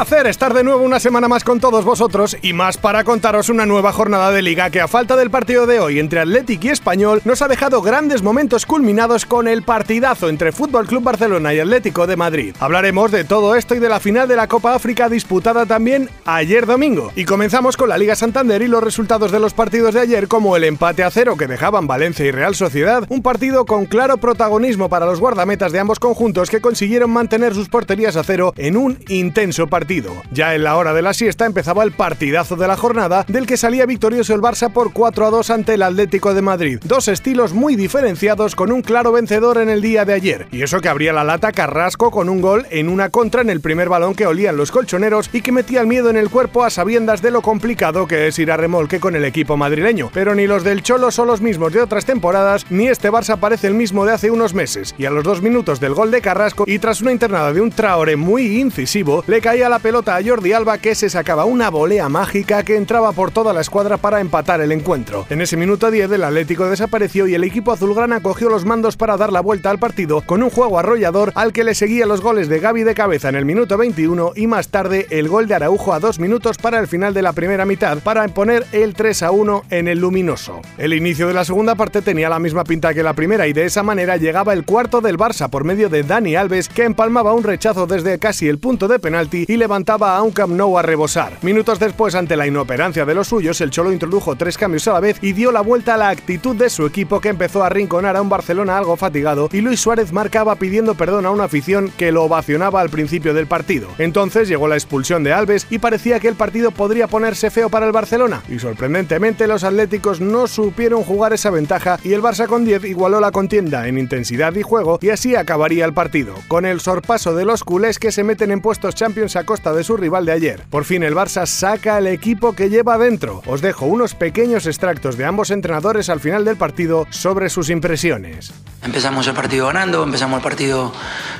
[0.00, 3.66] Placer estar de nuevo una semana más con todos vosotros y más para contaros una
[3.66, 7.20] nueva jornada de liga que a falta del partido de hoy entre Atlético y Español
[7.26, 12.06] nos ha dejado grandes momentos culminados con el partidazo entre Fútbol Club Barcelona y Atlético
[12.06, 12.56] de Madrid.
[12.60, 16.64] Hablaremos de todo esto y de la final de la Copa África disputada también ayer
[16.64, 17.12] domingo.
[17.14, 20.56] Y comenzamos con la Liga Santander y los resultados de los partidos de ayer como
[20.56, 24.88] el empate a cero que dejaban Valencia y Real Sociedad, un partido con claro protagonismo
[24.88, 28.98] para los guardametas de ambos conjuntos que consiguieron mantener sus porterías a cero en un
[29.08, 29.89] intenso partido
[30.30, 33.56] ya en la hora de la siesta empezaba el partidazo de la jornada, del que
[33.56, 36.78] salía victorioso el Barça por 4 a 2 ante el Atlético de Madrid.
[36.84, 40.46] Dos estilos muy diferenciados con un claro vencedor en el día de ayer.
[40.52, 43.60] Y eso que abría la lata Carrasco con un gol en una contra en el
[43.60, 46.70] primer balón que olían los colchoneros y que metía el miedo en el cuerpo a
[46.70, 50.10] sabiendas de lo complicado que es ir a remolque con el equipo madrileño.
[50.14, 53.66] Pero ni los del Cholo son los mismos de otras temporadas, ni este Barça parece
[53.66, 54.94] el mismo de hace unos meses.
[54.98, 57.72] Y a los dos minutos del gol de Carrasco y tras una internada de un
[57.72, 62.08] Traore muy incisivo, le caía la pelota a Jordi Alba que se sacaba una volea
[62.08, 65.26] mágica que entraba por toda la escuadra para empatar el encuentro.
[65.30, 69.16] En ese minuto 10 el Atlético desapareció y el equipo azulgrana cogió los mandos para
[69.16, 72.48] dar la vuelta al partido con un juego arrollador al que le seguía los goles
[72.48, 75.92] de Gaby de cabeza en el minuto 21 y más tarde el gol de Araujo
[75.92, 79.30] a dos minutos para el final de la primera mitad para imponer el 3 a
[79.30, 80.60] 1 en el luminoso.
[80.78, 83.64] El inicio de la segunda parte tenía la misma pinta que la primera y de
[83.64, 87.44] esa manera llegaba el cuarto del Barça por medio de Dani Alves que empalmaba un
[87.44, 91.38] rechazo desde casi el punto de penalti y levantaba a un Camp Nou a rebosar.
[91.42, 94.98] Minutos después, ante la inoperancia de los suyos, el Cholo introdujo tres cambios a la
[94.98, 98.16] vez y dio la vuelta a la actitud de su equipo que empezó a rinconar
[98.16, 102.10] a un Barcelona algo fatigado y Luis Suárez marcaba pidiendo perdón a una afición que
[102.10, 103.86] lo ovacionaba al principio del partido.
[103.98, 107.86] Entonces llegó la expulsión de Alves y parecía que el partido podría ponerse feo para
[107.86, 108.42] el Barcelona.
[108.48, 113.20] Y sorprendentemente los atléticos no supieron jugar esa ventaja y el Barça con 10 igualó
[113.20, 117.44] la contienda en intensidad y juego y así acabaría el partido, con el sorpaso de
[117.44, 120.64] los culés que se meten en puestos Champions a costa de su rival de ayer.
[120.70, 123.42] Por fin el Barça saca el equipo que lleva dentro.
[123.46, 128.52] Os dejo unos pequeños extractos de ambos entrenadores al final del partido sobre sus impresiones.
[128.82, 130.92] Empezamos el partido ganando, empezamos el partido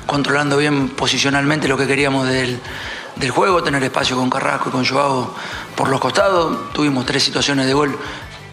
[0.06, 2.60] controlando bien posicionalmente lo que queríamos del,
[3.16, 5.34] del juego, tener espacio con Carrasco y con Joao
[5.74, 6.72] por los costados.
[6.74, 7.98] Tuvimos tres situaciones de gol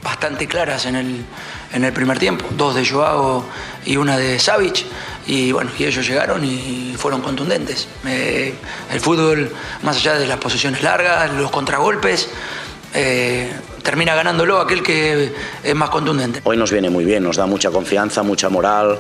[0.01, 1.25] bastante claras en el,
[1.73, 3.45] en el primer tiempo, dos de Joao
[3.85, 4.85] y una de Savic.
[5.28, 7.88] Y bueno, y ellos llegaron y fueron contundentes.
[8.05, 8.53] Eh,
[8.91, 9.51] el fútbol,
[9.83, 12.29] más allá de las posiciones largas, los contragolpes,
[12.94, 13.51] eh,
[13.83, 15.33] termina ganándolo aquel que
[15.63, 16.41] es más contundente.
[16.45, 19.00] Hoy nos viene muy bien, nos da mucha confianza, mucha moral,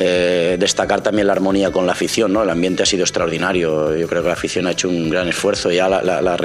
[0.00, 2.44] eh, destacar también la armonía con la afición, ¿no?
[2.44, 5.72] el ambiente ha sido extraordinario, yo creo que la afición ha hecho un gran esfuerzo,
[5.72, 6.36] ya la, la,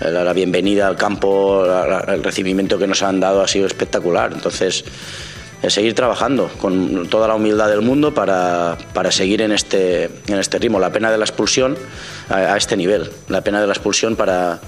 [0.00, 1.66] la bienvenida al campo,
[2.08, 4.84] el recibimiento que nos han dado ha sido espectacular, entonces
[5.66, 10.58] seguir trabajando con toda la humildad del mundo para, para seguir en este, en este
[10.58, 10.78] ritmo.
[10.78, 11.76] La pena de la expulsión
[12.30, 14.60] a, este nivel, la pena de la expulsión para,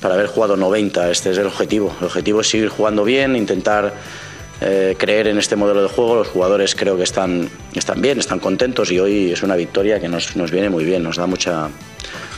[0.00, 1.94] para haber jugado 90, este es el objetivo.
[2.00, 3.92] El objetivo es seguir jugando bien, intentar
[4.60, 6.16] eh, creer en este modelo de juego.
[6.16, 10.08] Los jugadores creo que están, están bien, están contentos y hoy es una victoria que
[10.08, 11.68] nos, nos viene muy bien, nos da mucha,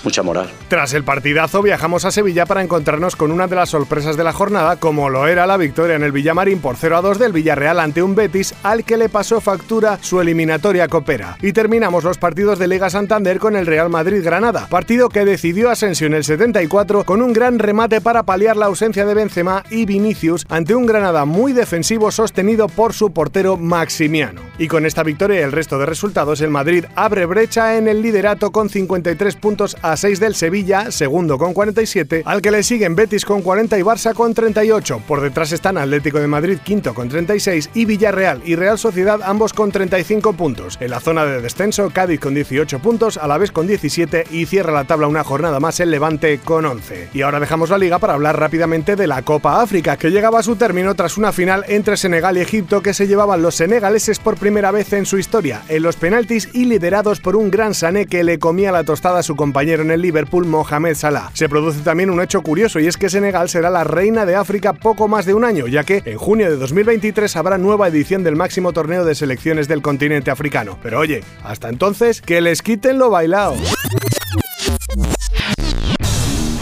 [0.05, 0.51] mucha moral.
[0.69, 4.33] Tras el partidazo viajamos a Sevilla para encontrarnos con una de las sorpresas de la
[4.33, 7.81] jornada, como lo era la victoria en el Villamarín por 0 a 2 del Villarreal
[7.81, 11.37] ante un Betis al que le pasó factura su eliminatoria copera.
[11.43, 16.07] Y terminamos los partidos de Liga Santander con el Real Madrid-Granada, partido que decidió Asensio
[16.07, 20.47] en el 74 con un gran remate para paliar la ausencia de Benzema y Vinicius
[20.49, 24.48] ante un Granada muy defensivo sostenido por su portero Maximiano.
[24.61, 28.03] Y con esta victoria y el resto de resultados, el Madrid abre brecha en el
[28.03, 32.97] liderato con 53 puntos a 6 del Sevilla, segundo con 47, al que le siguen
[32.97, 35.03] Betis con 40 y Barça con 38.
[35.07, 39.53] Por detrás están Atlético de Madrid quinto con 36 y Villarreal y Real Sociedad ambos
[39.53, 40.77] con 35 puntos.
[40.81, 44.47] En la zona de descenso, Cádiz con 18 puntos, a la vez con 17 y
[44.47, 47.11] cierra la tabla una jornada más el Levante con 11.
[47.15, 50.43] Y ahora dejamos la liga para hablar rápidamente de la Copa África, que llegaba a
[50.43, 54.35] su término tras una final entre Senegal y Egipto que se llevaban los senegaleses por
[54.35, 58.25] primera vez en su historia, en los penaltis y liderados por un gran Sané que
[58.25, 61.31] le comía la tostada a su compañero en el Liverpool Mohamed Salah.
[61.35, 64.73] Se produce también un hecho curioso y es que Senegal será la reina de África
[64.73, 68.37] poco más de un año, ya que en junio de 2023 habrá nueva edición del
[68.37, 70.79] máximo torneo de selecciones del continente africano.
[70.83, 73.55] Pero oye, hasta entonces, que les quiten lo bailado.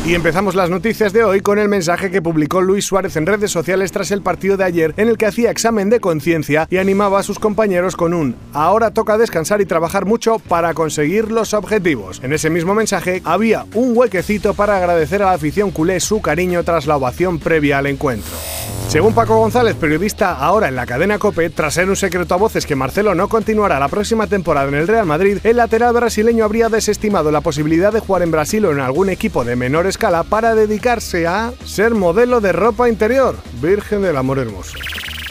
[0.06, 3.50] Y empezamos las noticias de hoy con el mensaje que publicó Luis Suárez en redes
[3.50, 7.18] sociales tras el partido de ayer en el que hacía examen de conciencia y animaba
[7.18, 12.20] a sus compañeros con un ahora toca descansar y trabajar mucho para conseguir los objetivos.
[12.22, 16.62] En ese mismo mensaje había un huequecito para agradecer a la afición culé su cariño
[16.62, 18.30] tras la ovación previa al encuentro.
[18.88, 22.66] Según Paco González, periodista ahora en la cadena Cope, tras ser un secreto a voces
[22.66, 26.68] que Marcelo no continuará la próxima temporada en el Real Madrid, el lateral brasileño habría
[26.68, 30.54] desestimado la posibilidad de jugar en Brasil o en algún equipo de menor escala para
[30.54, 33.36] dedicarse a ser modelo de ropa interior.
[33.60, 34.78] Virgen del amor hermoso.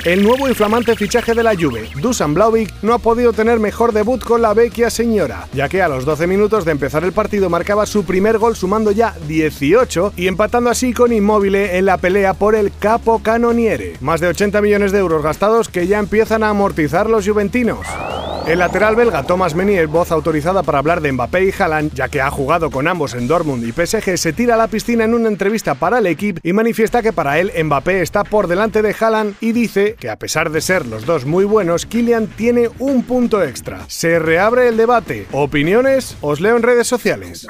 [0.05, 3.91] El nuevo y flamante fichaje de la Juve, Dusan Blauvik, no ha podido tener mejor
[3.91, 7.49] debut con la vecchia señora, ya que a los 12 minutos de empezar el partido
[7.49, 12.35] marcaba su primer gol sumando ya 18 y empatando así con Immobile en la pelea
[12.35, 13.97] por el Capo Canoniere.
[13.99, 17.87] Más de 80 millones de euros gastados que ya empiezan a amortizar los juventinos.
[18.47, 22.21] El lateral belga Thomas Menier, voz autorizada para hablar de Mbappé y Haaland, ya que
[22.21, 25.29] ha jugado con ambos en Dortmund y PSG, se tira a la piscina en una
[25.29, 29.35] entrevista para el equipo y manifiesta que para él Mbappé está por delante de Haaland
[29.41, 33.41] y dice que a pesar de ser los dos muy buenos, Kylian tiene un punto
[33.41, 33.79] extra.
[33.87, 35.25] Se reabre el debate.
[35.31, 36.15] ¿Opiniones?
[36.21, 37.47] Os leo en redes sociales.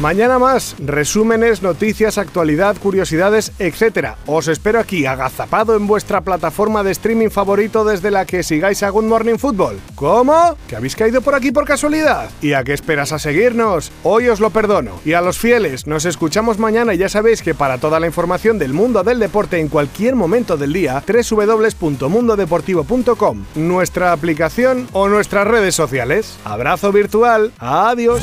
[0.00, 4.10] Mañana más, resúmenes, noticias, actualidad, curiosidades, etc.
[4.26, 8.90] Os espero aquí, agazapado en vuestra plataforma de streaming favorito desde la que sigáis a
[8.90, 9.80] Good Morning Football.
[9.96, 10.56] ¿Cómo?
[10.68, 12.30] ¿Que habéis caído por aquí por casualidad?
[12.40, 13.90] ¿Y a qué esperas a seguirnos?
[14.04, 15.00] Hoy os lo perdono.
[15.04, 18.60] Y a los fieles, nos escuchamos mañana y ya sabéis que para toda la información
[18.60, 25.74] del mundo del deporte en cualquier momento del día, www.mundodeportivo.com, nuestra aplicación o nuestras redes
[25.74, 26.38] sociales.
[26.44, 27.50] Abrazo virtual.
[27.58, 28.22] Adiós.